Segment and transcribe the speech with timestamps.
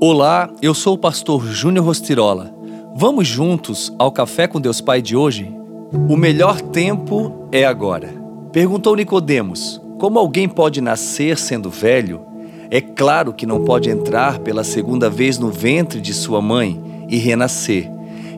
[0.00, 2.52] Olá, eu sou o pastor Júnior Rostirola.
[2.96, 5.54] Vamos juntos ao Café com Deus Pai de hoje?
[6.08, 8.12] O melhor tempo é agora.
[8.52, 12.22] Perguntou Nicodemos: Como alguém pode nascer sendo velho?
[12.70, 17.16] É claro que não pode entrar pela segunda vez no ventre de sua mãe e
[17.16, 17.88] renascer.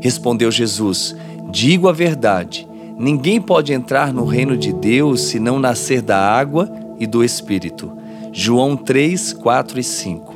[0.01, 1.17] Respondeu Jesus:
[1.51, 2.69] Digo a verdade.
[2.99, 7.93] Ninguém pode entrar no reino de Deus se não nascer da água e do Espírito.
[8.31, 10.36] João 3, 4 e 5.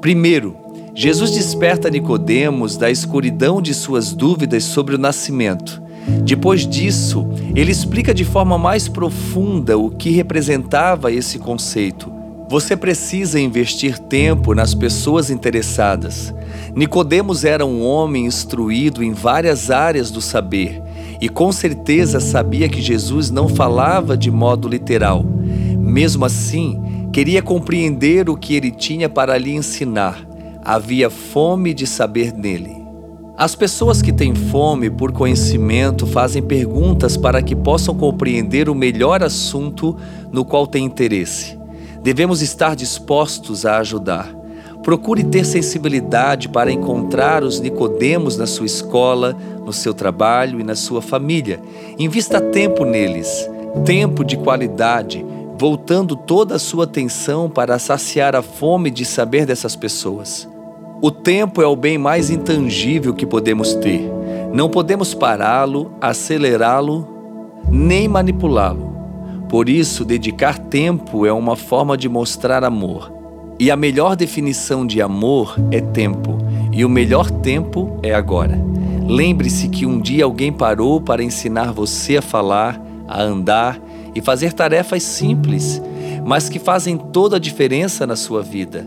[0.00, 0.56] Primeiro,
[0.94, 5.82] Jesus desperta Nicodemos da escuridão de suas dúvidas sobre o nascimento.
[6.24, 12.10] Depois disso, ele explica de forma mais profunda o que representava esse conceito.
[12.48, 16.34] Você precisa investir tempo nas pessoas interessadas.
[16.74, 20.82] Nicodemos era um homem instruído em várias áreas do saber
[21.20, 25.24] e com certeza sabia que Jesus não falava de modo literal.
[25.78, 26.80] Mesmo assim,
[27.12, 30.24] Queria compreender o que ele tinha para lhe ensinar.
[30.64, 32.86] Havia fome de saber nele.
[33.36, 39.24] As pessoas que têm fome por conhecimento fazem perguntas para que possam compreender o melhor
[39.24, 39.96] assunto
[40.30, 41.58] no qual têm interesse.
[42.00, 44.32] Devemos estar dispostos a ajudar.
[44.84, 49.36] Procure ter sensibilidade para encontrar os Nicodemos na sua escola,
[49.66, 51.60] no seu trabalho e na sua família.
[51.98, 53.48] Invista tempo neles,
[53.84, 55.24] tempo de qualidade
[55.60, 60.48] voltando toda a sua atenção para saciar a fome de saber dessas pessoas.
[61.02, 64.10] O tempo é o bem mais intangível que podemos ter.
[64.54, 67.06] Não podemos pará-lo, acelerá-lo,
[67.68, 68.90] nem manipulá-lo.
[69.50, 73.12] Por isso, dedicar tempo é uma forma de mostrar amor.
[73.58, 76.38] E a melhor definição de amor é tempo,
[76.72, 78.58] e o melhor tempo é agora.
[79.06, 83.78] Lembre-se que um dia alguém parou para ensinar você a falar, a andar
[84.14, 85.80] e fazer tarefas simples,
[86.24, 88.86] mas que fazem toda a diferença na sua vida.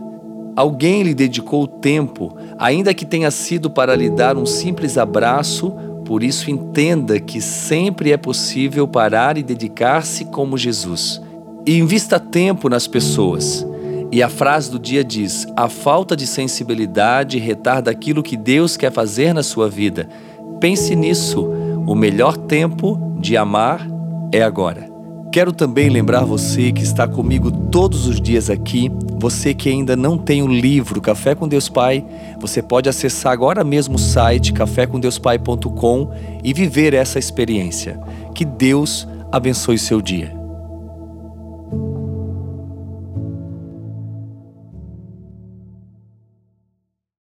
[0.56, 5.72] Alguém lhe dedicou tempo, ainda que tenha sido para lhe dar um simples abraço,
[6.04, 11.20] por isso entenda que sempre é possível parar e dedicar-se como Jesus.
[11.66, 13.66] E invista tempo nas pessoas.
[14.12, 18.92] E a frase do dia diz: a falta de sensibilidade retarda aquilo que Deus quer
[18.92, 20.08] fazer na sua vida.
[20.60, 21.42] Pense nisso.
[21.86, 23.86] O melhor tempo de amar
[24.30, 24.93] é agora.
[25.34, 30.16] Quero também lembrar você que está comigo todos os dias aqui, você que ainda não
[30.16, 32.06] tem o livro Café com Deus Pai,
[32.38, 36.12] você pode acessar agora mesmo o site cafécomdeuspai.com
[36.44, 37.98] e viver essa experiência.
[38.32, 40.43] Que Deus abençoe seu dia.